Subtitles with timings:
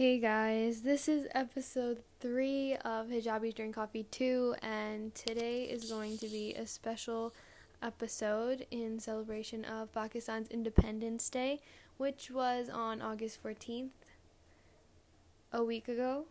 [0.00, 6.16] Hey guys, this is episode 3 of Hijabi Drink Coffee 2, and today is going
[6.16, 7.34] to be a special
[7.82, 11.60] episode in celebration of Pakistan's Independence Day,
[11.98, 13.90] which was on August 14th,
[15.52, 16.24] a week ago.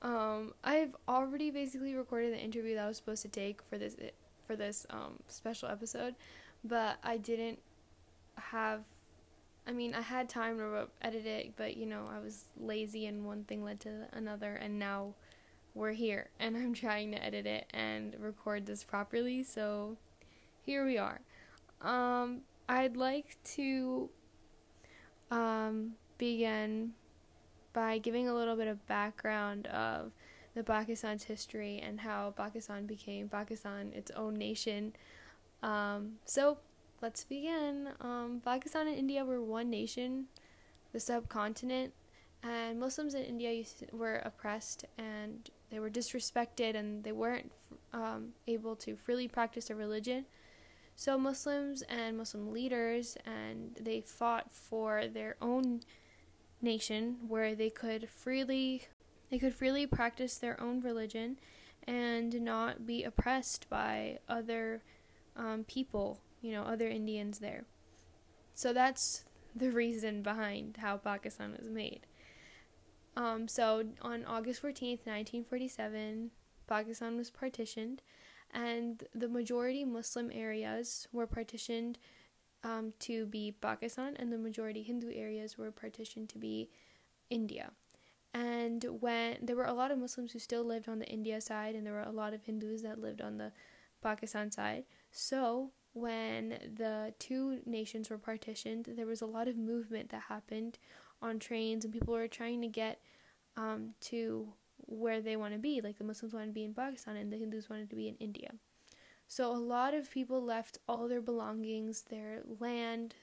[0.00, 3.96] Um, I've already basically recorded the interview that I was supposed to take for this
[4.46, 6.14] for this um, special episode,
[6.64, 7.58] but I didn't
[8.36, 8.80] have
[9.66, 13.24] I mean, I had time to edit it, but you know, I was lazy and
[13.24, 15.14] one thing led to another, and now
[15.74, 19.96] we're here, and I'm trying to edit it and record this properly, so
[20.62, 21.20] here we are.
[21.80, 24.08] Um, I'd like to
[25.30, 26.92] um, begin
[27.72, 30.12] by giving a little bit of background of
[30.54, 34.94] the Pakistan's history and how Pakistan became Pakistan, its own nation.
[35.62, 36.58] Um, so,
[37.04, 37.90] let's begin.
[38.00, 40.24] Um, Pakistan and India were one nation,
[40.94, 41.92] the subcontinent,
[42.42, 43.62] and Muslims in India
[43.92, 47.52] were oppressed and they were disrespected and they weren't
[47.92, 50.24] um, able to freely practice their religion.
[50.96, 55.80] So Muslims and Muslim leaders and they fought for their own
[56.62, 58.88] nation where they could freely
[59.30, 61.38] they could freely practice their own religion
[61.86, 64.82] and not be oppressed by other
[65.36, 67.64] um, people you know, other Indians there.
[68.54, 69.24] So that's
[69.56, 72.06] the reason behind how Pakistan was made.
[73.16, 76.30] Um, so on August 14th, 1947,
[76.66, 78.02] Pakistan was partitioned,
[78.52, 81.98] and the majority Muslim areas were partitioned
[82.62, 86.68] um, to be Pakistan, and the majority Hindu areas were partitioned to be
[87.30, 87.70] India.
[88.34, 91.74] And when there were a lot of Muslims who still lived on the India side,
[91.74, 93.52] and there were a lot of Hindus that lived on the
[94.02, 94.84] Pakistan side.
[95.10, 100.78] So when the two nations were partitioned, there was a lot of movement that happened
[101.22, 103.00] on trains, and people were trying to get
[103.56, 104.48] um, to
[104.86, 105.80] where they want to be.
[105.80, 108.16] Like the Muslims wanted to be in Pakistan, and the Hindus wanted to be in
[108.16, 108.50] India.
[109.26, 113.14] So a lot of people left all their belongings, their land,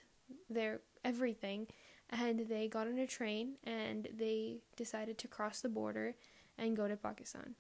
[0.50, 1.68] their everything,
[2.10, 6.16] and they got on a train and they decided to cross the border
[6.58, 7.56] and go to Pakistan.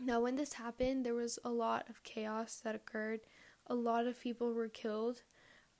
[0.00, 3.20] Now, when this happened, there was a lot of chaos that occurred
[3.66, 5.22] a lot of people were killed.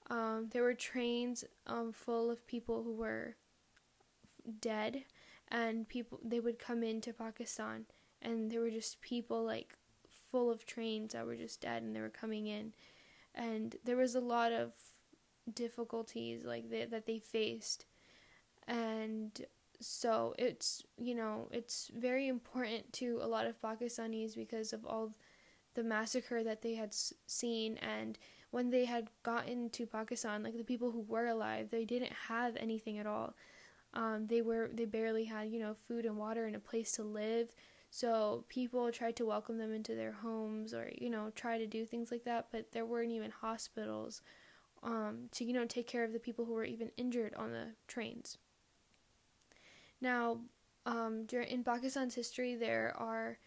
[0.08, 3.36] Um, there were trains um, full of people who were
[4.60, 5.04] dead,
[5.48, 7.86] and people they would come into Pakistan,
[8.22, 9.76] and there were just people like
[10.30, 12.72] full of trains that were just dead, and they were coming in,
[13.34, 14.72] and there was a lot of
[15.53, 17.86] difficulties like they, that they faced,
[18.66, 19.44] and
[19.80, 25.14] so it's you know it's very important to a lot of Pakistanis because of all
[25.76, 26.92] the massacre that they had
[27.26, 28.19] seen and
[28.50, 32.56] when they had gotten to Pakistan like the people who were alive they didn't have
[32.56, 33.34] anything at all.
[33.94, 37.03] Um, they were they barely had you know food and water and a place to
[37.03, 37.54] live.
[37.91, 41.84] So people tried to welcome them into their homes or you know try to do
[41.84, 44.22] things like that but there weren't even hospitals
[44.82, 47.69] um, to you know take care of the people who were even injured on the
[47.86, 48.38] trains.
[50.00, 50.41] Now
[50.86, 53.38] um, during in Pakistan's history there are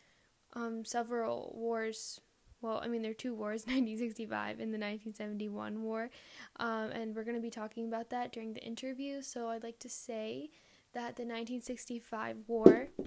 [0.54, 2.22] um, several wars.
[2.62, 6.10] Well, I mean, there are two wars 1965 and the 1971 war.
[6.58, 9.22] Um, and we're going to be talking about that during the interview.
[9.22, 10.50] So I'd like to say
[10.94, 12.90] that the 1965 war.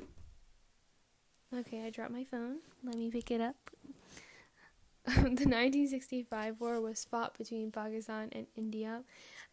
[1.54, 2.60] Okay, I dropped my phone.
[2.82, 3.56] Let me pick it up.
[5.04, 9.02] the 1965 war was fought between Pakistan and India,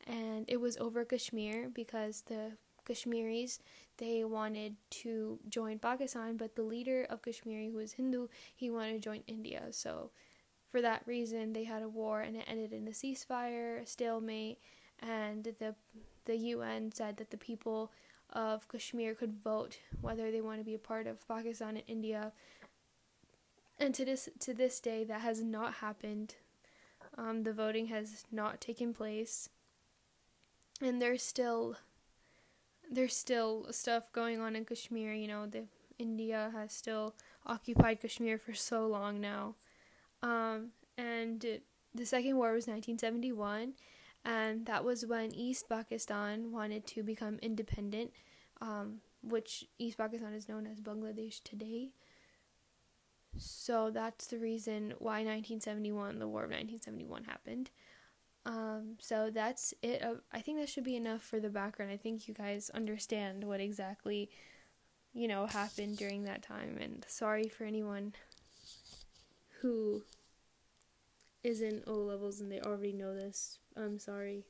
[0.08, 2.54] and it was over Kashmir because the
[2.86, 3.60] Kashmiris,
[4.00, 8.94] they wanted to join Pakistan, but the leader of Kashmiri, who was Hindu, he wanted
[8.94, 9.68] to join India.
[9.72, 10.12] So,
[10.72, 14.60] for that reason, they had a war, and it ended in a ceasefire, a stalemate,
[15.00, 15.76] and the
[16.26, 17.92] the UN said that the people
[18.32, 22.32] of Kashmir could vote whether they want to be a part of Pakistan and India.
[23.80, 26.36] And to this to this day, that has not happened.
[27.18, 29.50] Um, the voting has not taken place,
[30.82, 31.78] and there's still
[32.90, 35.14] there's still stuff going on in Kashmir.
[35.14, 35.66] You know, the
[35.98, 37.16] India has still
[37.46, 39.56] occupied Kashmir for so long now.
[40.24, 41.46] Um, and
[41.94, 43.74] the second war was 1971,
[44.26, 48.12] and that was when East Pakistan wanted to become independent,
[48.62, 51.92] um, which East Pakistan is known as Bangladesh today.
[53.38, 57.70] So that's the reason why 1971, the War of 1971, happened.
[58.50, 60.04] Um, so that's it.
[60.04, 61.92] Uh, I think that should be enough for the background.
[61.92, 64.30] I think you guys understand what exactly,
[65.14, 66.78] you know, happened during that time.
[66.82, 68.14] And sorry for anyone
[69.62, 70.04] who
[71.44, 73.60] is in O levels and they already know this.
[73.78, 74.46] I'm sorry.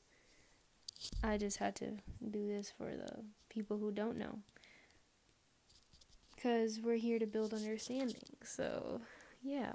[1.24, 1.92] I just had to
[2.30, 4.40] do this for the people who don't know.
[6.36, 8.16] because we're here to build understanding.
[8.44, 9.02] So,
[9.44, 9.74] yeah.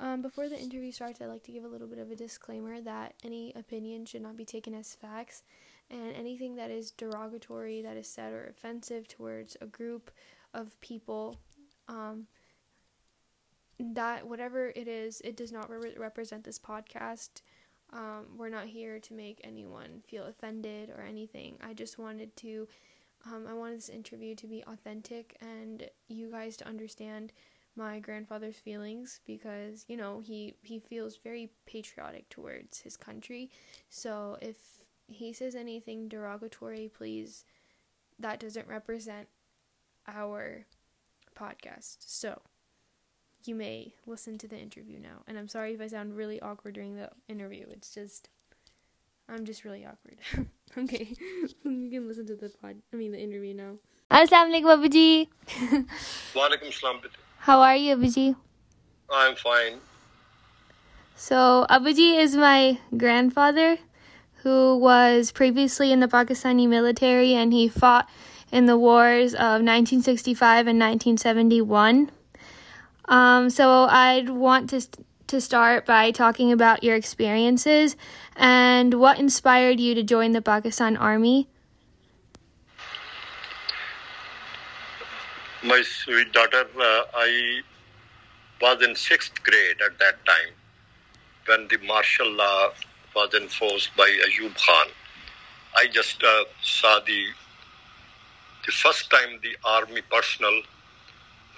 [0.00, 2.80] Um, before the interview starts, I'd like to give a little bit of a disclaimer
[2.80, 5.42] that any opinion should not be taken as facts,
[5.90, 10.10] and anything that is derogatory, that is said, or offensive towards a group
[10.54, 11.36] of people,
[11.86, 12.28] um,
[13.78, 17.42] that whatever it is, it does not re- represent this podcast.
[17.92, 21.56] Um, we're not here to make anyone feel offended or anything.
[21.60, 22.68] I just wanted to,
[23.26, 27.32] um, I wanted this interview to be authentic and you guys to understand
[27.76, 33.50] my grandfather's feelings because you know he he feels very patriotic towards his country.
[33.88, 34.56] So if
[35.06, 37.44] he says anything derogatory please
[38.18, 39.26] that doesn't represent
[40.06, 40.66] our
[41.36, 41.96] podcast.
[42.00, 42.42] So
[43.44, 45.22] you may listen to the interview now.
[45.26, 47.66] And i'm sorry if i sound really awkward during the interview.
[47.70, 48.28] It's just
[49.28, 50.18] i'm just really awkward.
[50.78, 51.16] Okay.
[51.64, 53.74] You can listen to the pod i mean the interview now.
[54.10, 55.28] Assalamu alaikum babuji.
[56.34, 57.00] Walaikum salam.
[57.40, 58.36] How are you abuji
[59.12, 59.80] I'm fine.
[61.16, 63.78] So, Abuji is my grandfather
[64.42, 68.08] who was previously in the Pakistani military and he fought
[68.52, 72.10] in the wars of 1965 and 1971.
[73.06, 74.86] Um, so, I'd want to,
[75.26, 77.96] to start by talking about your experiences
[78.36, 81.48] and what inspired you to join the Pakistan Army.
[85.62, 87.60] My sweet daughter, uh, I
[88.62, 90.54] was in sixth grade at that time
[91.44, 92.70] when the martial law
[93.14, 94.86] was enforced by Ayub Khan.
[95.76, 97.26] I just uh, saw the
[98.64, 100.62] the first time the army personnel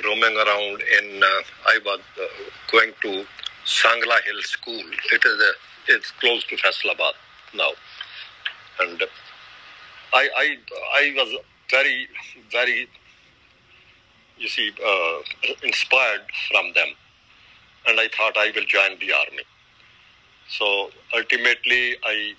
[0.04, 1.22] roaming around in.
[1.22, 2.26] Uh, I was uh,
[2.72, 3.24] going to
[3.64, 4.82] Sangla Hill School.
[5.12, 5.52] It is a,
[5.94, 7.14] it's close to Faisalabad
[7.54, 7.70] now,
[8.80, 9.04] and
[10.12, 10.56] I I
[10.96, 11.38] I was
[11.70, 12.08] very
[12.50, 12.88] very
[14.42, 15.18] you see, uh,
[15.62, 16.88] inspired from them.
[17.86, 19.44] And I thought I will join the army.
[20.48, 22.34] So ultimately, I,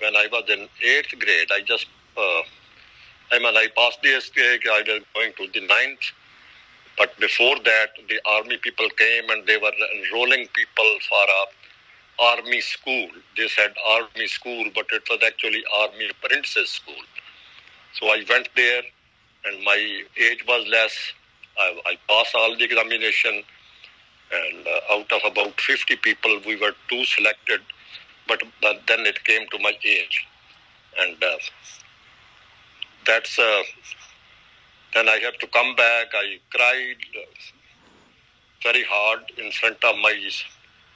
[0.00, 1.86] when I was in eighth grade, I just,
[2.16, 2.42] uh,
[3.32, 6.12] I mean, I passed the grade, I was going to the ninth.
[6.98, 11.44] But before that, the army people came and they were enrolling people for a
[12.20, 13.08] army school.
[13.36, 17.02] They said army school, but it was actually army apprentices school.
[17.94, 18.82] So I went there,
[19.44, 20.94] and my age was less.
[21.58, 23.42] I, I passed all the examination,
[24.32, 27.60] and uh, out of about 50 people, we were two selected.
[28.26, 30.26] But, but then it came to my age,
[31.00, 31.38] and uh,
[33.06, 33.62] that's uh,
[34.94, 36.08] then I have to come back.
[36.12, 37.26] I cried uh,
[38.62, 40.14] very hard in front of my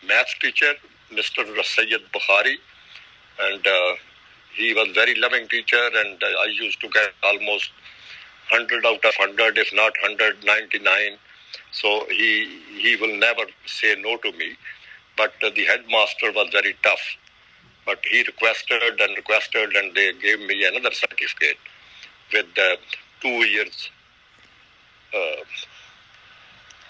[0.06, 0.74] math teacher,
[1.10, 1.44] Mr.
[1.64, 2.56] Sayyid Bukhari,
[3.40, 3.94] and uh,
[4.54, 7.70] he was very loving teacher, and uh, I used to get almost
[8.52, 11.18] 100 out of 100, if not 199.
[11.72, 14.56] So he he will never say no to me.
[15.16, 17.04] But the headmaster was very tough.
[17.84, 21.58] But he requested and requested, and they gave me another certificate
[22.32, 22.76] with uh,
[23.20, 23.90] two years
[25.14, 25.42] uh,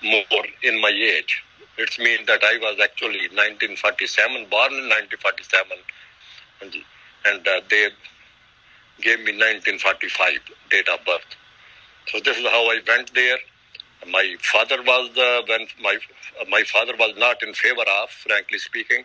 [0.03, 1.43] more in my age.
[1.79, 5.79] It means that I was actually 1947, born in 1947,
[6.61, 6.75] and,
[7.25, 7.88] and uh, they
[9.00, 10.38] gave me 1945
[10.70, 11.36] date of birth.
[12.11, 13.39] So this is how I went there.
[14.09, 15.97] My father was the when my
[16.49, 19.05] my father was not in favor of, frankly speaking.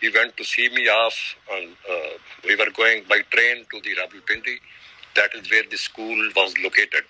[0.00, 2.12] He went to see me off, and uh,
[2.44, 4.56] we were going by train to the Rawalpindi.
[5.14, 7.04] That is where the school was located,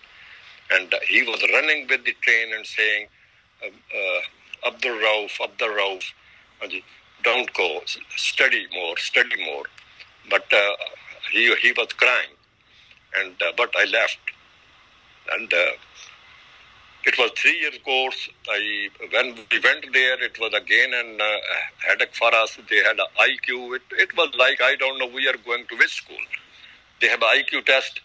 [0.72, 3.06] and uh, he was running with the train and saying,
[3.64, 6.02] uh, uh, "Abdul Rauf, Abdul Rauf,
[7.22, 7.80] don't go.
[8.16, 9.64] Study more, study more."
[10.28, 10.72] But uh,
[11.30, 12.34] he he was crying,
[13.18, 14.18] and uh, but I left
[15.32, 15.72] and uh,
[17.04, 18.28] it was three years course.
[18.48, 21.36] I when we went there, it was again an uh,
[21.86, 22.58] headache for us.
[22.68, 23.76] They had an IQ.
[23.76, 25.06] It, it was like I don't know.
[25.06, 26.24] We are going to which school?
[27.00, 28.00] They have IQ test,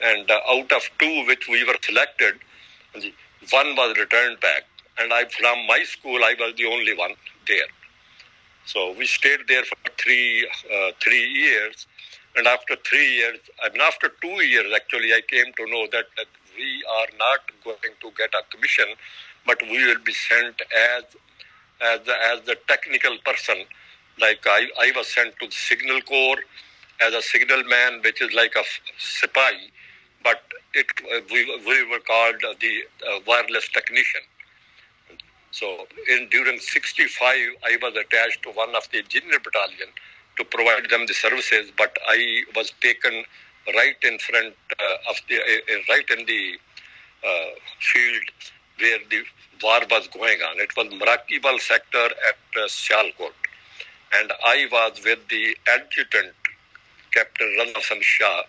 [0.00, 2.34] and uh, out of two which we were selected,
[3.50, 4.64] one was returned back,
[4.98, 7.14] and I from my school I was the only one
[7.48, 7.70] there.
[8.66, 11.86] So we stayed there for three uh, three years,
[12.36, 16.26] and after three years, and after two years actually, I came to know that, that
[16.56, 18.86] we are not going to get a commission,
[19.46, 20.60] but we will be sent
[20.96, 21.04] as
[21.80, 23.64] as the, as the technical person.
[24.20, 26.38] Like I, I was sent to the signal corps
[27.00, 28.64] as a signal man, which is like a
[29.00, 29.70] sipai,
[30.22, 30.42] but
[30.74, 30.86] it
[31.30, 34.20] we, we were called the uh, wireless technician.
[35.50, 37.20] So in during 65,
[37.64, 39.88] I was attached to one of the engineer battalion
[40.38, 43.24] to provide them the services, but I was taken
[43.74, 46.58] right in front uh, of the, uh, right in the
[47.24, 47.50] uh,
[47.80, 48.24] field
[48.78, 49.22] where the
[49.62, 50.60] war was going on.
[50.60, 53.32] It was Marakibal sector at uh, Sialkot.
[54.14, 56.34] And I was with the adjutant,
[57.12, 58.42] Captain Ranasam Shah,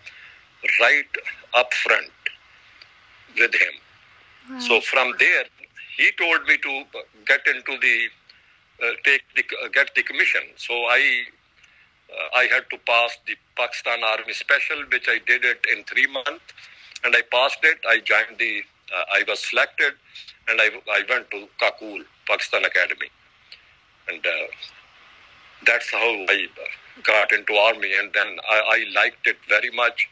[0.82, 1.06] right
[1.54, 2.12] up front
[3.38, 3.74] with him.
[4.50, 4.60] Wow.
[4.60, 5.46] So from there,
[5.98, 6.84] he told me to
[7.26, 8.08] get into the
[8.84, 10.42] uh, take the uh, get the commission.
[10.58, 11.26] So I
[12.14, 16.08] uh, I had to pass the Pakistan Army Special, which I did it in three
[16.08, 16.54] months,
[17.04, 17.80] and I passed it.
[17.88, 19.94] I joined the I was selected,
[20.48, 23.10] and I I went to Kakul Pakistan Academy,
[24.08, 24.22] and
[25.66, 26.48] that's how I
[27.04, 30.10] got into army, and then I, I liked it very much.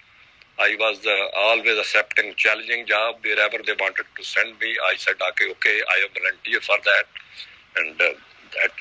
[0.59, 4.75] I was uh, always accepting challenging job wherever they wanted to send me.
[4.91, 7.05] I said, okay, okay, I am volunteer for that,
[7.77, 8.13] and uh,
[8.55, 8.71] that.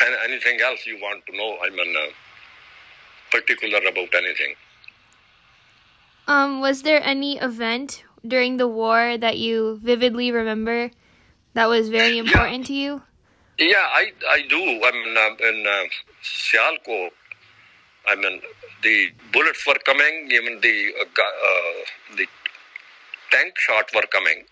[0.00, 1.58] And anything else you want to know?
[1.64, 2.12] I'm in, uh,
[3.30, 4.54] particular about anything.
[6.26, 10.90] Um, was there any event during the war that you vividly remember
[11.54, 12.66] that was very important yeah.
[12.66, 13.02] to you?
[13.58, 14.60] Yeah, I I do.
[14.60, 15.84] I mean, uh, in uh,
[16.22, 17.10] Sialkot,
[18.06, 18.40] I mean,
[18.82, 22.26] the bullets were coming, even the uh, uh, the
[23.32, 24.44] tank shot were coming,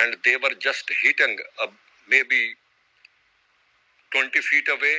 [0.00, 1.68] and they were just hitting uh,
[2.08, 2.54] maybe
[4.12, 4.96] 20 feet away.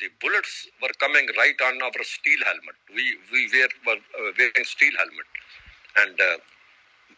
[0.00, 2.76] The bullets were coming right on our steel helmet.
[2.94, 5.28] We we wear, were uh, wearing steel helmet,
[5.98, 6.38] and uh,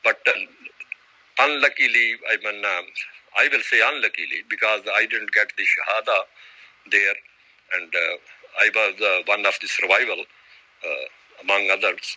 [0.04, 0.40] but uh,
[1.40, 2.86] unluckily, I mean, um,
[3.38, 6.18] I will say unluckily because I didn't get the shahada
[6.92, 7.18] there,
[7.74, 7.92] and
[8.60, 10.24] I was one of the survival.
[10.84, 11.06] Uh,
[11.42, 12.16] among others.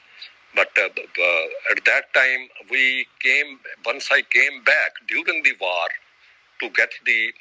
[0.55, 5.87] But uh, uh, at that time, we came, once I came back during the war
[6.61, 7.31] to get the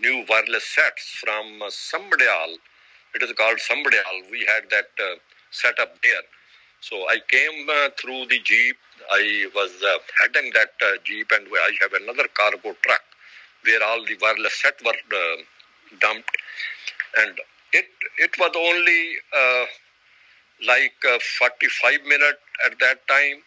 [0.00, 2.56] new wireless sets from uh, Sambrial.
[3.14, 4.30] It is called Sambrial.
[4.30, 4.88] We had that
[5.50, 6.22] set up there.
[6.80, 8.76] So I came uh, through the jeep.
[9.10, 13.02] I was uh, heading that uh, jeep, and I have another cargo truck
[13.64, 14.94] where all the wireless set were
[16.00, 16.36] dumped,
[17.18, 17.38] and
[17.72, 17.86] it
[18.18, 19.16] it was only
[20.66, 23.42] like uh, 45 minutes at that time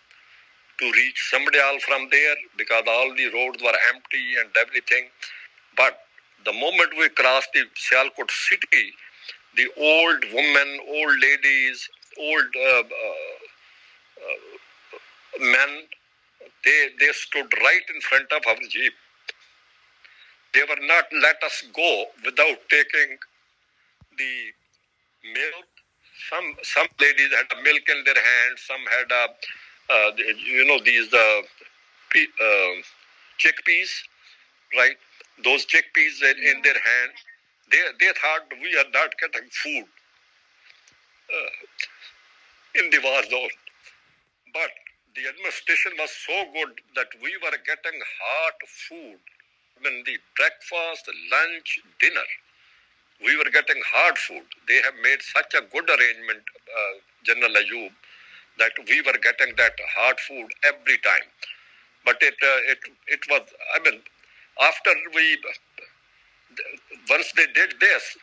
[0.79, 5.05] to reach Sambrial from there because all the roads were empty and everything.
[5.77, 5.99] But
[6.45, 8.93] the moment we crossed the Sialkot city,
[9.55, 13.38] the old women, old ladies, old uh, uh,
[14.23, 15.69] uh, men,
[16.65, 18.93] they, they stood right in front of our jeep.
[20.53, 23.17] They were not let us go without taking
[24.17, 24.53] the
[25.33, 25.65] milk
[26.29, 28.62] some some ladies had milk in their hands.
[28.62, 29.23] some had a
[29.93, 30.12] uh,
[30.45, 31.41] you know these uh,
[32.15, 32.73] uh,
[33.39, 33.91] chickpeas,
[34.77, 34.97] right?
[35.43, 37.11] Those chickpeas in, in their hand.
[37.71, 39.85] They they thought we are not getting food
[41.29, 41.51] uh,
[42.75, 43.55] in the war zone,
[44.53, 44.71] but
[45.15, 49.19] the administration was so good that we were getting hot food.
[49.81, 52.27] When the breakfast, lunch, dinner
[53.23, 54.43] we were getting hard food.
[54.67, 57.91] They have made such a good arrangement, uh, General Ayub,
[58.59, 61.27] that we were getting that hard food every time.
[62.05, 63.43] But it, uh, it, it was,
[63.75, 64.01] I mean,
[64.62, 65.38] after we,
[67.10, 68.17] once they did this,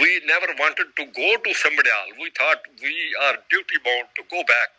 [0.00, 2.18] we never wanted to go to Sambrial.
[2.20, 2.94] We thought we
[3.28, 4.70] are duty bound to go back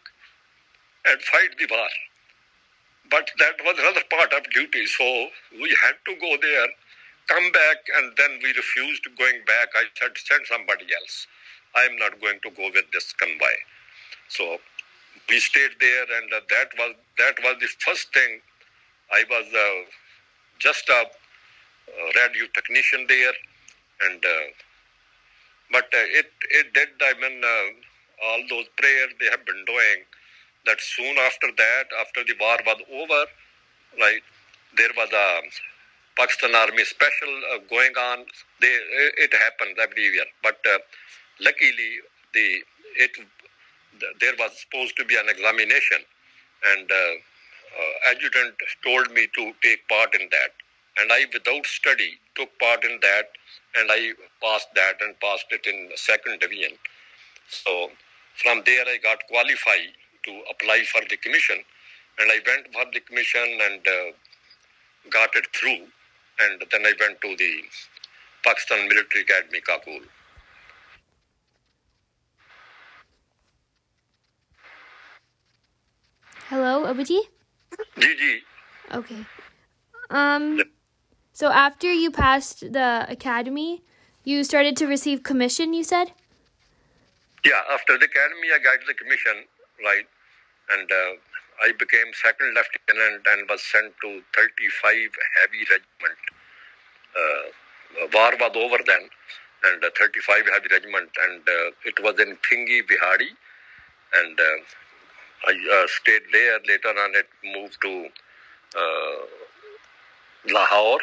[1.07, 1.87] and fight the war.
[3.09, 6.67] But that was another part of duty, so we had to go there
[7.27, 9.67] come back and then we refused going back.
[9.75, 11.27] I said, send somebody else.
[11.75, 13.57] I'm not going to go with this convoy.
[14.29, 14.57] So
[15.29, 18.39] we stayed there, and that was that was the first thing.
[19.11, 19.79] I was uh,
[20.59, 21.05] just a
[22.15, 23.33] radio technician there,
[24.05, 24.47] and uh,
[25.71, 26.89] but uh, it it did.
[27.01, 30.05] I mean, uh, all those prayers they have been doing.
[30.65, 33.23] That soon after that, after the war was over,
[34.01, 34.21] right,
[34.75, 35.41] there was a
[36.17, 38.25] Pakistan Army special uh, going on.
[38.59, 40.79] They, it happens every year, but uh,
[41.39, 42.63] luckily the
[42.95, 43.11] it
[44.19, 46.01] there was supposed to be an examination,
[46.73, 47.13] and uh,
[47.79, 50.51] uh, adjutant told me to take part in that,
[50.99, 53.29] and I without study took part in that,
[53.77, 56.77] and I passed that and passed it in second division.
[57.49, 57.91] So
[58.35, 59.93] from there I got qualified
[60.23, 61.63] to apply for the commission,
[62.19, 64.11] and I went for the commission and uh,
[65.09, 65.87] got it through
[66.39, 67.51] and then I went to the
[68.45, 70.01] Pakistan Military Academy, Kakul.
[76.49, 77.19] Hello, Abuji?
[77.99, 78.43] Gigi.
[78.93, 79.25] Okay.
[80.09, 80.61] Um,
[81.33, 83.83] so after you passed the academy,
[84.23, 86.11] you started to receive commission, you said?
[87.45, 89.45] Yeah, after the academy, I got the commission,
[89.83, 90.07] right,
[90.71, 91.13] and uh,
[91.63, 96.19] I became second lieutenant and was sent to 35 heavy regiment.
[97.15, 99.09] Uh, war was over then,
[99.65, 103.31] and uh, 35 heavy regiment, and uh, it was in Thingi, Bihari,
[104.13, 104.57] and uh,
[105.45, 106.59] I uh, stayed there.
[106.67, 108.09] Later on, it moved to
[108.75, 109.25] uh,
[110.51, 110.99] Lahore,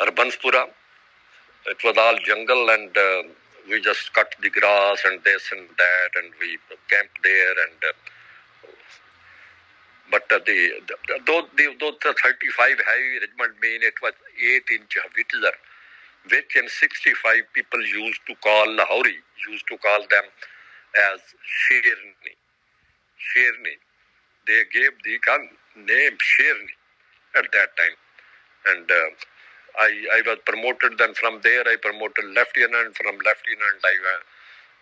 [0.00, 0.66] Harbanspura.
[1.66, 3.22] It was all jungle, and uh,
[3.70, 6.58] we just cut the grass and this and that, and we
[6.90, 7.52] camped there.
[7.52, 7.92] And uh,
[10.10, 14.96] but uh, the, the though the, the 35 heavy regiment mean it was eight inch
[15.16, 15.52] Hitler,
[16.30, 19.16] which in 65 people used to call Lahori,
[19.48, 20.24] used to call them
[21.12, 22.36] as Sherni.
[23.30, 23.76] Sherni.
[24.46, 26.74] They gave the gun name Sherni
[27.36, 27.96] at that time.
[28.66, 29.10] And uh,
[29.80, 33.94] I, I was promoted then from there I promoted lieutenant from lieutenant I,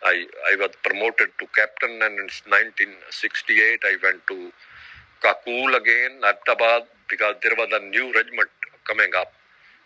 [0.05, 4.53] I, I was promoted to captain and in 1968 I went to
[5.23, 8.51] Kakul again, Abbottabad because there was a new regiment
[8.87, 9.33] coming up.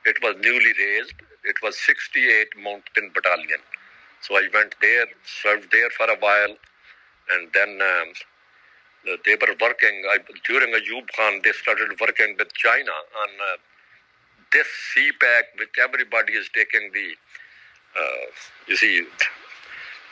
[0.06, 1.14] It was newly raised.
[1.44, 3.60] It was 68 Mountain Battalion.
[4.22, 6.56] So I went there, served there for a while,
[7.32, 8.08] and then um,
[9.24, 11.40] they were working I, during Ayub Khan.
[11.44, 13.56] They started working with China on uh,
[14.52, 17.08] this CPEC, which everybody is taking the.
[17.98, 18.26] Uh,
[18.68, 19.06] you see,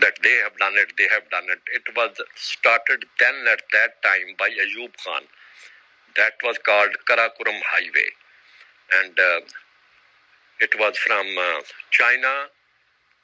[0.00, 1.60] that they have done it, they have done it.
[1.72, 5.22] It was started then at that time by Ayub Khan.
[6.16, 8.10] That was called Karakoram Highway,
[9.02, 9.40] and uh,
[10.60, 11.60] it was from uh,
[11.90, 12.46] China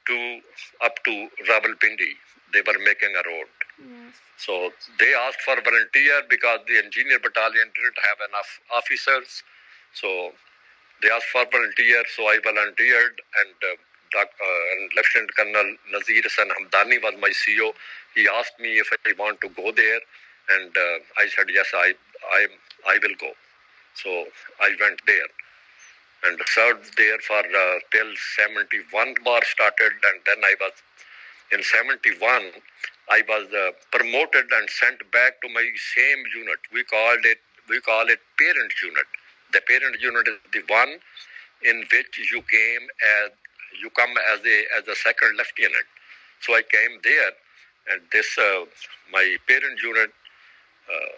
[0.09, 0.41] to
[0.85, 2.13] up to Rawalpindi.
[2.53, 3.60] They were making a road.
[3.81, 4.15] Yes.
[4.37, 9.43] So they asked for volunteer because the engineer battalion didn't have enough officers.
[9.95, 10.33] So
[11.03, 12.05] they asked for volunteer.
[12.17, 14.25] So I volunteered, and, uh, uh,
[14.77, 17.73] and Lieutenant Colonel Nazir Hassan Hamdani was my CEO.
[18.15, 20.01] He asked me if I want to go there,
[20.51, 21.95] and uh, I said yes, I
[22.33, 22.47] I
[22.89, 23.33] I will go.
[23.95, 24.27] So
[24.61, 25.31] I went there
[26.25, 30.73] and served there for uh, till 71 war started, and then I was
[31.53, 32.53] in 71
[33.11, 36.61] i was uh, promoted and sent back to my same unit.
[36.73, 39.09] We called it we call it parent unit.
[39.53, 40.93] The parent unit is the one
[41.65, 42.85] in which you came
[43.23, 43.31] as
[43.83, 45.89] you come as a as a second lieutenant.
[46.41, 47.33] So i came there
[47.93, 48.65] and this uh,
[49.13, 50.13] my parent unit
[50.95, 51.15] uh,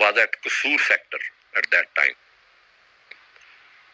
[0.00, 1.22] was at Kasur sector
[1.56, 2.16] at that time.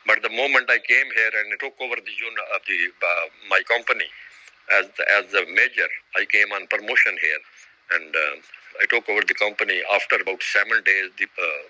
[0.06, 2.78] But the moment I came here and took over the unit of the
[3.10, 4.06] uh, my company
[4.78, 4.86] as
[5.18, 7.42] as a major, I came on promotion here,
[7.94, 8.34] and uh,
[8.82, 9.82] I took over the company.
[9.92, 11.62] After about seven days, the, uh,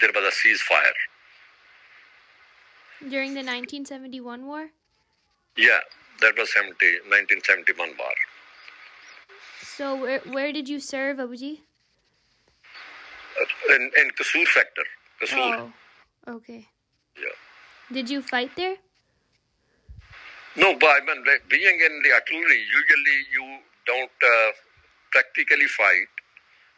[0.00, 0.98] there was a ceasefire.
[3.00, 4.68] During the 1971 war?
[5.56, 5.80] Yeah,
[6.20, 6.74] that was 70,
[7.10, 8.14] 1971 war.
[9.62, 11.60] So where where did you serve, Abuji?
[13.40, 14.84] Uh, in in Kasur sector,
[15.20, 15.70] Kasur.
[16.26, 16.68] Oh, okay.
[17.16, 17.36] Yeah.
[17.90, 18.76] Did you fight there?
[20.56, 24.52] No, but I mean, being in the artillery, usually you don't uh,
[25.10, 26.12] practically fight,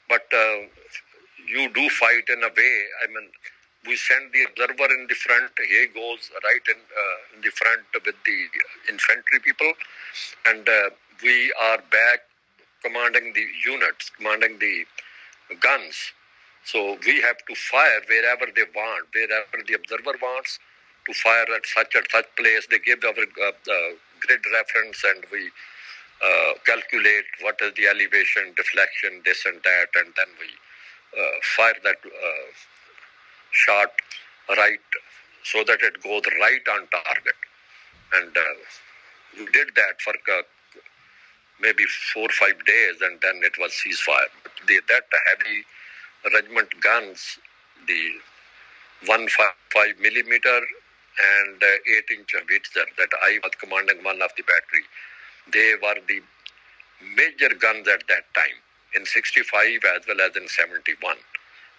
[0.09, 0.67] but uh,
[1.49, 2.77] you do fight in a way.
[3.03, 3.29] I mean,
[3.87, 5.51] we send the observer in the front.
[5.59, 8.39] He goes right in, uh, in the front with the
[8.89, 9.73] infantry people,
[10.47, 10.91] and uh,
[11.23, 12.21] we are back
[12.83, 14.85] commanding the units, commanding the
[15.59, 16.13] guns.
[16.65, 20.61] So we have to fire wherever they want, wherever the observer wants
[21.07, 22.67] to fire at such and such place.
[22.71, 23.91] They give our uh, uh,
[24.21, 25.51] grid reference and we
[26.23, 30.49] uh, calculate what is the elevation, deflection, this and that, and then we
[31.57, 31.99] fire that
[33.53, 33.93] shot
[34.49, 34.81] right
[35.45, 37.39] so that it goes right on target.
[38.15, 38.33] And
[39.39, 40.15] we did that for
[41.61, 44.31] maybe four or five days, and then it was ceasefire.
[44.67, 45.65] The, that heavy
[46.35, 47.39] regiment guns,
[47.87, 48.11] the
[49.07, 50.61] 155 millimeter
[51.15, 54.85] and uh, 8 inch Howitzer that I was commanding one of the battery.
[55.53, 56.21] They were the
[57.17, 58.59] major guns at that time
[58.95, 61.17] in 65 as well as in 71.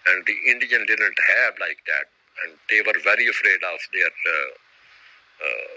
[0.08, 2.06] And the Indian didn't have like that,
[2.44, 4.50] and they were very afraid of their uh,
[5.44, 5.74] uh,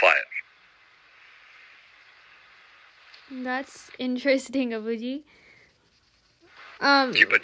[0.00, 0.30] fire.
[3.30, 5.22] That's interesting, Abuji.
[6.80, 7.42] Um, Ji, but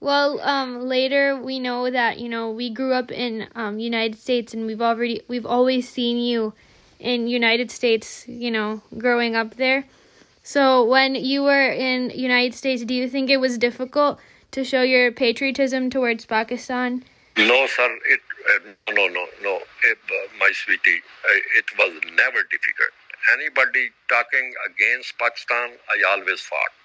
[0.00, 4.54] well, um, later we know that you know we grew up in um, United States,
[4.54, 6.52] and we've already we've always seen you
[6.98, 8.26] in United States.
[8.26, 9.84] You know, growing up there.
[10.42, 14.18] So when you were in United States, do you think it was difficult
[14.52, 17.04] to show your patriotism towards Pakistan?
[17.36, 17.98] No, sir.
[18.08, 19.60] It uh, no, no, no.
[19.84, 22.92] It, uh, my sweetie, uh, it was never difficult.
[23.32, 26.79] anybody talking against Pakistan, I always fought.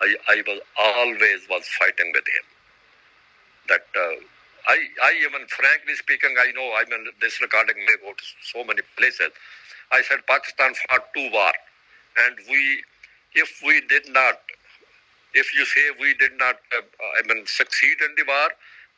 [0.00, 2.46] I, I was always was fighting with him.
[3.68, 4.16] That uh,
[4.68, 8.64] I, I even frankly speaking, I know I mean this recording may go to so
[8.64, 9.30] many places.
[9.90, 11.52] I said Pakistan fought two war,
[12.26, 12.82] and we,
[13.34, 14.40] if we did not,
[15.34, 16.82] if you say we did not, uh,
[17.18, 18.48] I mean succeed in the war,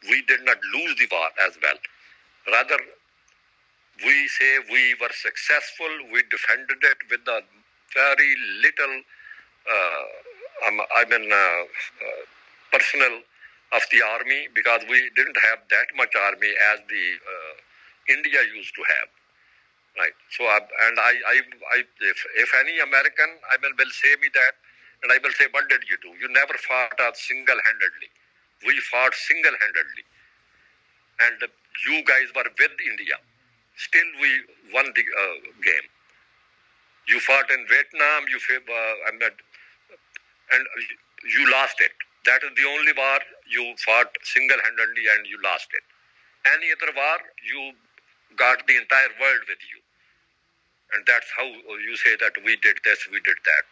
[0.08, 1.78] we did not lose the war as well.
[2.50, 2.78] Rather,
[4.04, 5.88] we say we were successful.
[6.12, 7.42] We defended it with a
[7.94, 9.02] very little,
[9.70, 10.04] uh,
[10.66, 12.22] um, I mean, uh, uh,
[12.72, 13.20] personnel
[13.72, 17.54] of the army because we didn't have that much army as the uh,
[18.08, 19.08] India used to have.
[19.98, 20.14] Right.
[20.30, 21.36] So, uh, and I, I,
[21.74, 24.54] I if, if any American, I mean, will say me that,
[25.02, 26.14] and I will say, what did you do?
[26.20, 28.10] You never fought us single-handedly.
[28.66, 30.04] We fought single-handedly,
[31.26, 31.36] and
[31.88, 33.16] you guys were with India.
[33.76, 34.30] Still, we
[34.72, 35.88] won the uh, game.
[37.08, 38.28] You fought in Vietnam.
[38.28, 39.34] You, uh, I mean,
[40.52, 40.62] and
[41.24, 41.92] you lost it.
[42.26, 45.84] That is the only war you fought single-handedly and you lost it.
[46.46, 47.72] Any other war, you
[48.36, 49.80] got the entire world with you.
[50.94, 53.64] And that's how you say that we did this, we did that.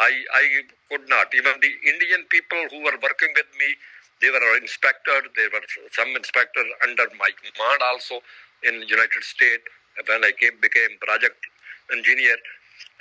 [0.00, 0.44] I, I
[0.90, 1.34] could not.
[1.34, 3.74] Even the Indian people who were working with me,
[4.20, 8.22] they were inspector, they were some inspector under my command also
[8.62, 9.64] in United States.
[10.06, 11.38] When I came, became project
[11.92, 12.36] engineer,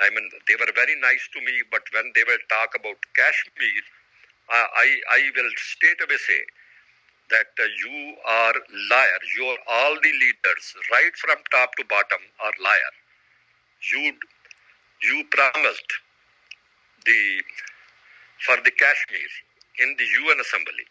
[0.01, 3.83] I mean, they were very nice to me, but when they will talk about Kashmir,
[4.49, 6.41] I, I will straight away say
[7.31, 8.55] that uh, you are
[8.89, 9.27] liars.
[9.37, 12.93] You are all the leaders, right from top to bottom, are liar.
[13.93, 14.13] You
[15.03, 15.91] you promised
[17.05, 17.43] the
[18.45, 19.29] for the Kashmir
[19.81, 20.85] in the UN Assembly.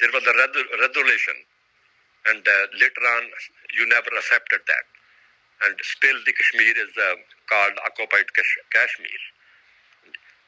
[0.00, 0.34] There was a
[0.80, 1.36] resolution,
[2.28, 3.24] and uh, later on
[3.78, 4.86] you never accepted that,
[5.64, 7.16] and still the Kashmir is uh,
[7.48, 8.28] called occupied
[8.72, 9.20] Kashmir.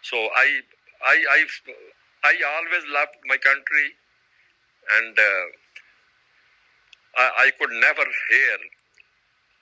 [0.02, 0.60] So I
[1.06, 1.40] I I
[2.24, 3.88] I always loved my country,
[4.98, 5.46] and uh,
[7.16, 8.58] I, I, could never hear,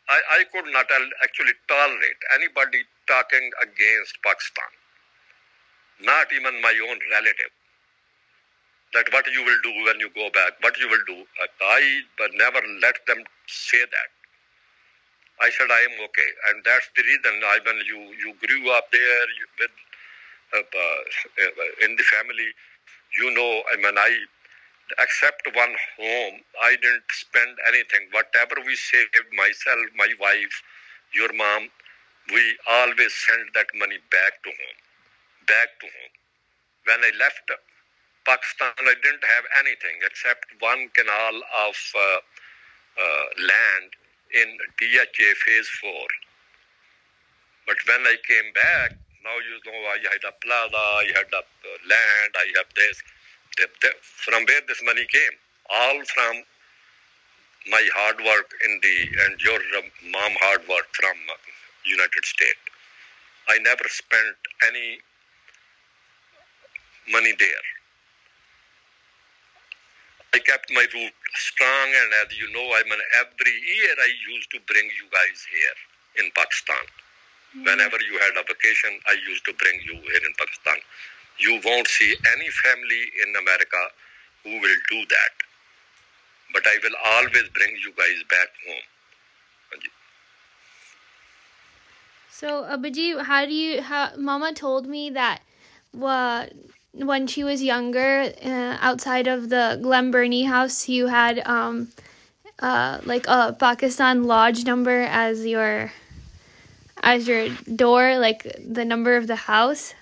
[0.08, 0.86] I, I could not
[1.22, 4.72] actually tolerate anybody talking against Pakistan,
[6.00, 7.52] not even my own relative.
[8.94, 11.26] That what you will do when you go back, what you will do.
[11.60, 12.02] I
[12.34, 14.15] never let them say that.
[15.42, 17.34] I said I am okay, and that's the reason.
[17.44, 19.26] I mean, you you grew up there
[19.60, 19.70] with
[20.54, 22.50] uh, uh, in the family,
[23.18, 24.10] you know, I mean, I,
[25.00, 28.08] except one home, I didn't spend anything.
[28.12, 30.62] Whatever we saved, myself, my wife,
[31.12, 31.68] your mom,
[32.32, 34.80] we always send that money back to home,
[35.46, 36.14] back to home.
[36.86, 37.50] When I left
[38.26, 41.36] Pakistan, I didn't have anything except one canal
[41.68, 42.18] of uh,
[42.98, 43.90] uh, land
[44.34, 45.92] in DHA Phase 4.
[47.66, 51.42] But when I came back, now you know I had a plaza, I had a
[51.88, 53.02] land, I have this.
[54.02, 55.36] From where this money came?
[55.74, 56.42] All from
[57.70, 61.16] my hard work in the and your uh, mom hard work from
[61.84, 62.60] United States.
[63.48, 64.36] I never spent
[64.66, 64.98] any
[67.10, 67.66] money there.
[70.36, 74.50] I kept my root strong, and as you know, I mean, every year I used
[74.52, 75.78] to bring you guys here
[76.20, 76.84] in Pakistan.
[77.54, 77.64] Hmm.
[77.64, 80.76] Whenever you had a vacation, I used to bring you here in Pakistan.
[81.40, 83.82] You won't see any family in America
[84.44, 85.32] who will do that.
[86.52, 88.86] But I will always bring you guys back home.
[92.28, 93.80] So, Abaji, how do you?
[93.80, 95.40] How Mama told me that
[95.92, 96.52] what
[96.96, 101.88] when she was younger, uh, outside of the Glen Burnie house, you had um,
[102.58, 105.92] uh, like a Pakistan lodge number as your
[107.02, 109.94] as your door, like the number of the house.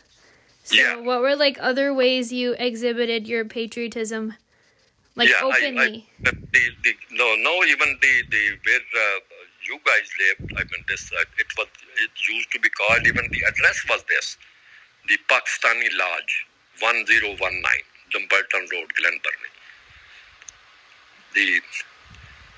[0.62, 0.96] So yeah.
[0.96, 4.34] what were like other ways you exhibited your patriotism,
[5.16, 6.08] like yeah, openly?
[6.24, 9.20] I, I, the, the, no, no, even the the where uh,
[9.66, 10.52] you guys lived.
[10.56, 13.06] I mean, this uh, it was it used to be called.
[13.06, 14.38] Even the address was this,
[15.08, 16.46] the Pakistani Lodge,
[16.80, 19.54] one zero one nine, Dumbarton Road, Glen Burnie.
[21.34, 21.60] The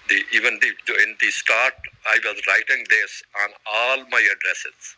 [0.09, 1.75] the even the in the start
[2.07, 4.97] I was writing this on all my addresses.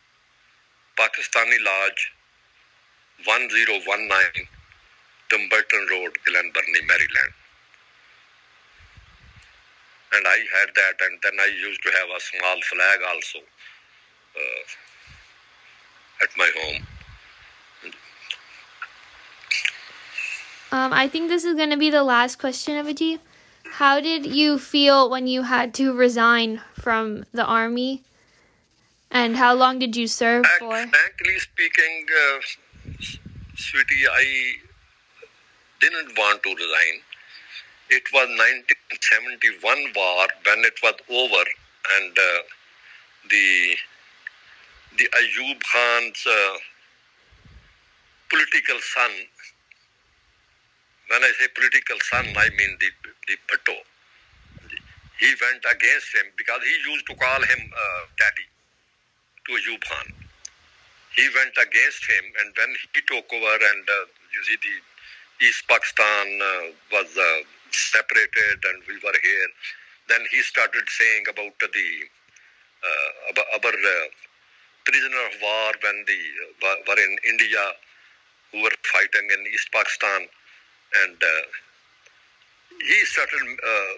[0.97, 2.11] Pakistani Lodge,
[3.25, 4.47] 1019
[5.29, 7.33] Dumbarton Road, Glen Burnie, Maryland.
[10.13, 14.63] And I had that, and then I used to have a small flag also uh,
[16.23, 16.87] at my home.
[20.71, 23.19] Um, I think this is going to be the last question, of Avaji.
[23.73, 28.03] How did you feel when you had to resign from the army?
[29.11, 30.69] And how long did you serve for?
[30.69, 32.39] Frankly speaking, uh,
[33.55, 34.53] sweetie, I
[35.81, 37.01] didn't want to resign.
[37.89, 41.43] It was 1971 war when it was over,
[41.97, 42.41] and uh,
[43.31, 43.75] the
[44.97, 46.57] the Ayub Khan's uh,
[48.29, 49.11] political son.
[51.09, 52.89] When I say political son, I mean the
[53.27, 53.77] the Bhutto.
[55.19, 58.47] He went against him because he used to call him uh, daddy
[59.45, 60.07] to Ayub Khan.
[61.15, 65.67] He went against him, and when he took over, and uh, you see, the East
[65.67, 67.41] Pakistan uh, was uh,
[67.71, 69.49] separated, and we were here.
[70.09, 71.89] Then he started saying about the
[72.85, 74.07] uh, our uh,
[74.85, 76.19] prisoner of war when the
[76.87, 77.65] were in India,
[78.51, 80.27] who were fighting in East Pakistan,
[81.05, 81.17] and
[82.81, 83.45] he started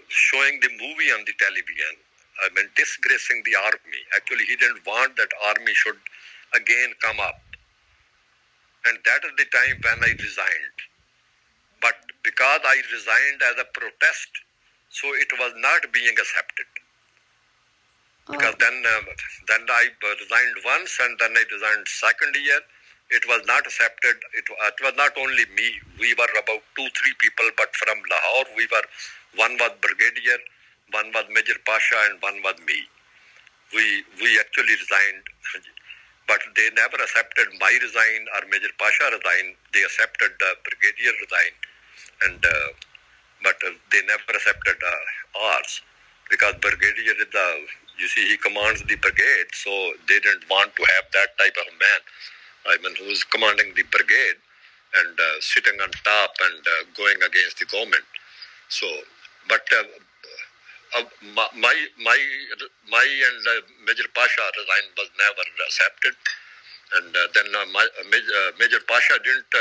[0.10, 1.96] showing the movie on the television
[2.42, 4.02] I mean, disgracing the army.
[4.16, 6.00] Actually, he didn't want that army should
[6.56, 7.40] again come up.
[8.88, 10.78] And that is the time when I resigned.
[11.82, 14.32] But because I resigned as a protest,
[14.90, 16.70] so it was not being accepted.
[18.28, 18.34] Oh.
[18.34, 19.06] Because then, uh,
[19.48, 22.62] then I resigned once, and then I resigned second year.
[23.12, 24.17] It was not accepted.
[24.34, 25.67] It, it was not only me.
[26.00, 28.88] We were about two, three people, but from Lahore, we were
[29.36, 30.39] one was brigadier,
[30.91, 32.80] one was Major Pasha and one was me.
[33.74, 35.26] We we actually resigned,
[36.28, 39.56] but they never accepted my resign or Major Pasha resign.
[39.74, 41.54] They accepted the brigadier resign,
[42.28, 42.69] and uh,
[43.43, 45.82] but uh, they never accepted uh, ours
[46.30, 47.47] because brigadier is the
[48.00, 49.71] you see he commands the brigade, so
[50.08, 52.02] they didn't want to have that type of man.
[52.67, 54.38] I mean, who's commanding the brigade
[54.95, 58.06] and uh, sitting on top and uh, going against the government.
[58.69, 58.88] So,
[59.47, 59.84] but uh,
[61.00, 62.17] uh, my my
[62.89, 66.15] my and uh, Major Pasha resign was never accepted,
[67.00, 69.52] and uh, then my, Major, Major Pasha didn't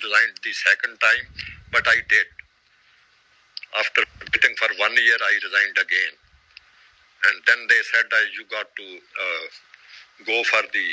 [0.00, 1.24] resign the second time,
[1.72, 2.28] but I did.
[3.78, 6.14] After waiting for one year, I resigned again,
[7.28, 8.86] and then they said you got to
[10.24, 10.86] go for the.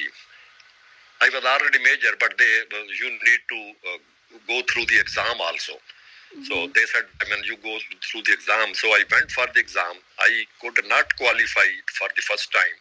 [1.21, 2.63] I was already major, but they
[2.99, 3.59] you need to
[4.47, 5.73] go through the exam also.
[6.45, 6.71] So mm-hmm.
[6.77, 8.73] they said, I mean, you go through the exam.
[8.75, 9.97] So I went for the exam.
[10.19, 12.77] I could not qualify for the first time.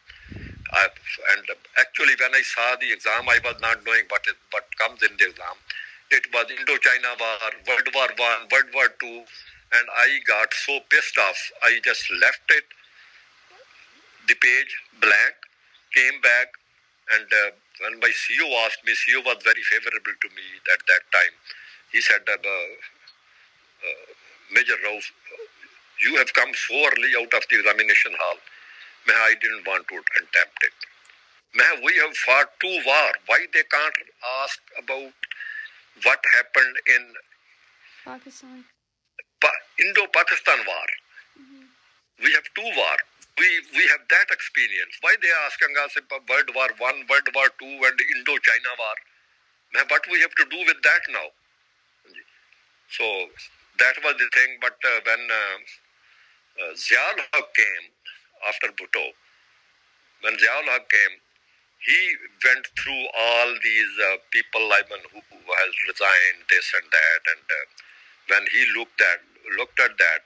[0.73, 0.85] I,
[1.33, 1.45] and
[1.81, 5.17] actually, when I saw the exam, I was not knowing what is, what comes in
[5.17, 5.57] the exam.
[6.11, 9.25] It was Indochina War, World War One, World War Two,
[9.73, 11.41] and I got so pissed off.
[11.63, 12.65] I just left it,
[14.29, 15.37] the page blank,
[15.95, 16.49] came back,
[17.17, 21.03] and uh, when my CEO asked me, CEO was very favorable to me at that
[21.13, 21.35] time.
[21.93, 24.07] He said, uh, uh,
[24.53, 25.11] Major Rose,
[26.03, 28.39] you have come so early out of the examination hall.
[29.09, 30.77] I didn't want to attempt it.
[31.83, 33.11] We have fought two war.
[33.27, 33.99] Why they can't
[34.43, 35.13] ask about
[36.05, 37.03] what happened in
[38.05, 38.65] Pakistan?
[39.41, 40.89] Pa- Indo-Pakistan war.
[41.41, 42.25] Mm-hmm.
[42.25, 42.97] We have two war.
[43.39, 44.99] We we have that experience.
[45.01, 48.97] Why they are asking us about World War One, World War Two, and Indo-China war?
[49.89, 51.29] What we have to do with that now?
[52.91, 53.05] So
[53.79, 54.59] that was the thing.
[54.61, 55.57] But uh, when uh,
[56.63, 57.87] uh, Ziaul Haq came
[58.49, 59.13] after Bhutto,
[60.23, 61.15] when Ziaul Haq came,
[61.85, 62.01] he
[62.45, 67.23] went through all these uh, people, I mean, who, who, has resigned, this and that,
[67.33, 67.65] and uh,
[68.35, 69.21] when he looked at
[69.57, 70.23] looked at that,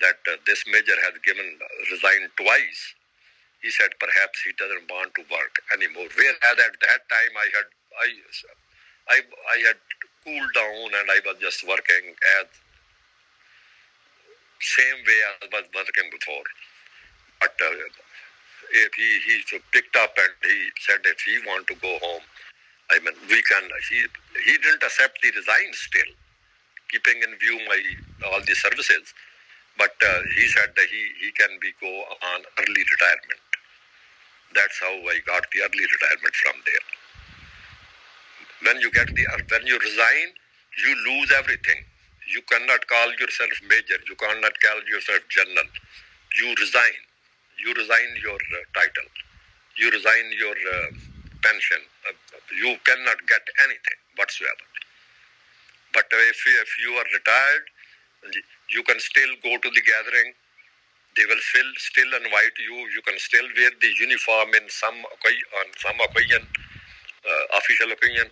[0.00, 1.46] that uh, this major has given
[1.90, 2.82] resigned twice,
[3.62, 6.08] he said perhaps he doesn't want to work anymore.
[6.16, 7.68] Whereas at that time I had
[8.00, 8.08] I
[9.10, 9.18] I
[9.54, 9.80] I had
[10.24, 12.46] cooled down and I was just working as
[14.60, 16.44] same way I was working before.
[17.40, 17.74] But uh,
[18.72, 22.22] if he, he picked up and he said if he want to go home,
[22.90, 24.04] I mean, we can, he,
[24.46, 26.12] he didn't accept the resign still,
[26.90, 27.80] keeping in view my
[28.28, 29.14] all the services.
[29.80, 33.42] But uh, he said that he, he can be go on early retirement.
[34.54, 36.86] That's how I got the early retirement from there.
[38.66, 40.28] When you get the when you resign,
[40.84, 41.80] you lose everything.
[42.32, 43.98] You cannot call yourself major.
[44.08, 45.68] You cannot call yourself general.
[46.38, 46.98] You resign.
[47.64, 49.08] You resign your uh, title.
[49.78, 50.88] You resign your uh,
[51.44, 51.82] pension.
[52.08, 52.14] Uh,
[52.56, 54.66] you cannot get anything whatsoever.
[55.94, 57.64] But if, if you are retired,
[58.70, 60.34] you can still go to the gathering.
[61.16, 62.76] They will still still invite you.
[62.94, 66.46] You can still wear the uniform in some on some opinion,
[67.26, 68.30] uh, official opinion,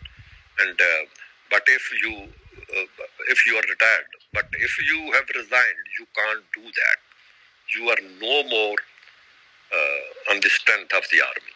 [0.61, 1.03] and uh,
[1.51, 2.29] but if you
[2.77, 2.87] uh,
[3.29, 4.09] if you are retired.
[4.33, 6.99] But if you have resigned, you can't do that.
[7.75, 8.77] You are no more
[9.73, 11.55] uh, on the strength of the army.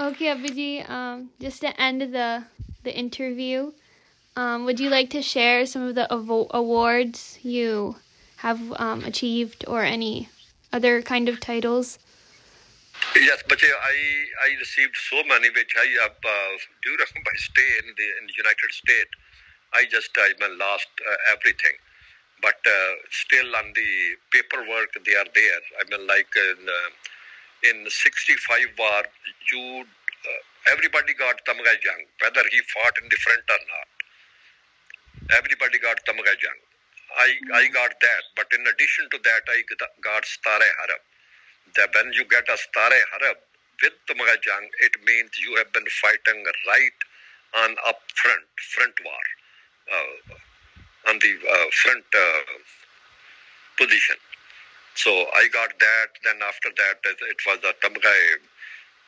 [0.00, 2.44] Okay, Abhiji, um, just to end the
[2.82, 3.72] the interview,
[4.36, 7.96] um, would you like to share some of the awards you
[8.36, 10.28] have um, achieved or any
[10.72, 11.98] other kind of titles?
[13.16, 13.96] Yes, but I
[14.46, 18.36] I received so many which I have uh, during my stay in the, in the
[18.36, 19.10] United States.
[19.74, 21.76] I just I lost uh, everything,
[22.40, 23.92] but uh, still on the
[24.32, 25.62] paperwork they are there.
[25.80, 26.88] I mean, like in uh,
[27.68, 29.02] in '65 war,
[29.50, 33.91] you uh, everybody got Tamgai Jang, whether he fought in the front or not.
[35.30, 36.60] Everybody got Tamgai Jang.
[37.18, 39.62] I I got that, but in addition to that, I
[40.02, 41.02] got Stare Harab
[41.76, 43.38] that when you get a Stare Harab
[43.82, 46.98] with Tamgai Jang, it means you have been fighting right
[47.64, 49.24] on up front, front war,
[49.92, 52.52] uh, on the uh, front uh,
[53.76, 54.16] position.
[54.94, 56.08] So I got that.
[56.24, 58.22] Then after that, it was a Tamgai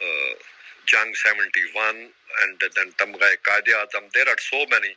[0.00, 0.34] uh,
[0.86, 2.10] Jang 71
[2.42, 4.12] and then Tamgai Qaid Azam.
[4.12, 4.94] There are so many.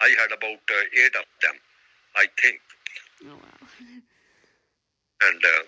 [0.00, 1.56] I had about uh, eight of them,
[2.16, 2.60] I think.
[3.24, 3.68] Oh, wow.
[5.28, 5.62] and uh,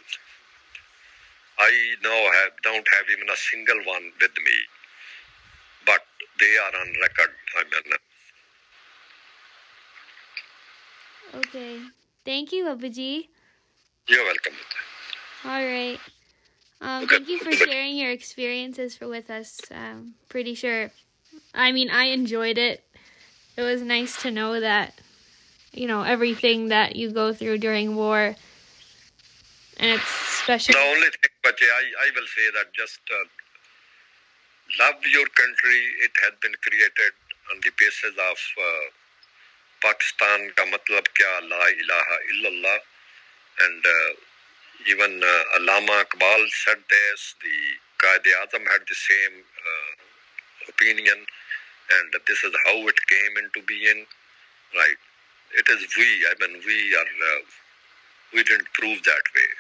[1.59, 4.57] I now have, don't have even a single one with me,
[5.87, 6.03] but
[6.41, 7.31] they are on record.
[7.59, 7.95] I mean,
[11.35, 11.81] Okay.
[12.25, 13.29] Thank you, Abaji.
[14.09, 14.55] you're welcome.
[15.45, 16.01] All right.
[16.81, 17.17] Um, Okay.
[17.17, 19.61] thank you for sharing your experiences for, with us.
[19.71, 20.91] Um, pretty sure.
[21.55, 22.85] I mean, I enjoyed it.
[23.59, 24.95] It was nice to know that,
[25.75, 28.37] you know, everything that you go through during war,
[29.83, 30.75] and it's special.
[30.75, 33.27] The only thing, but I, I will say that just uh,
[34.79, 35.81] love your country.
[36.07, 37.13] It has been created
[37.51, 38.87] on the basis of uh,
[39.83, 42.79] Pakistan ka matlab kya la ilaha illallah
[43.67, 44.11] and uh,
[44.87, 47.59] even uh, Allama Iqbal said this, the
[47.99, 49.91] Qaid Azam had the same uh,
[50.71, 51.27] opinion
[51.97, 54.07] and this is how it came into being,
[54.77, 55.01] right?
[55.59, 57.43] It is we, I mean we are, uh,
[58.35, 59.51] we didn't prove that way.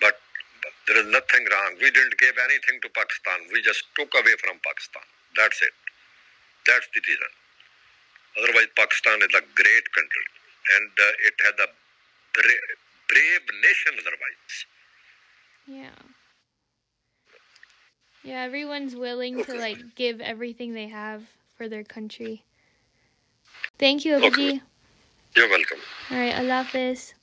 [0.00, 0.18] But,
[0.62, 1.76] but there is nothing wrong.
[1.80, 3.48] We didn't give anything to Pakistan.
[3.52, 5.04] We just took away from Pakistan.
[5.36, 5.74] That's it.
[6.66, 7.32] That's the reason.
[8.38, 10.26] Otherwise, Pakistan is a great country,
[10.78, 11.68] and uh, it had a
[12.34, 12.72] bra-
[13.08, 13.94] brave nation.
[14.00, 14.56] Otherwise,
[15.66, 15.98] Yeah.
[18.26, 21.22] Yeah, everyone's willing to like give everything they have
[21.56, 22.44] for their country.
[23.78, 24.60] Thank you, Okay.
[25.36, 25.78] You're welcome.
[26.10, 27.14] All right, Allah Hafiz.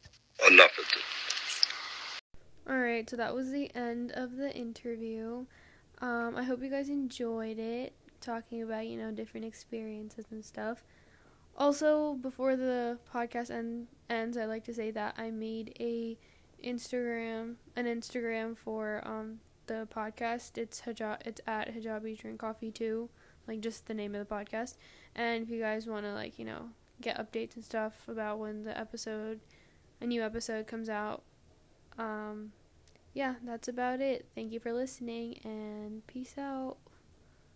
[0.41, 1.01] Allah Hafiz.
[2.69, 5.45] All right, so that was the end of the interview.
[5.99, 10.85] Um, I hope you guys enjoyed it, talking about you know different experiences and stuff.
[11.57, 16.17] Also, before the podcast end, ends, I'd like to say that I made a
[16.63, 20.57] Instagram, an Instagram for um the podcast.
[20.57, 23.09] It's hijab, it's at hijabi drink coffee too,
[23.47, 24.75] like just the name of the podcast.
[25.15, 26.69] And if you guys want to like you know
[27.01, 29.39] get updates and stuff about when the episode,
[30.01, 31.23] a new episode comes out,
[31.97, 32.51] um,
[33.13, 34.27] yeah, that's about it.
[34.35, 36.77] Thank you for listening and peace out.